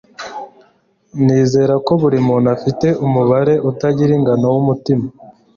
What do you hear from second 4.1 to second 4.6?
ingano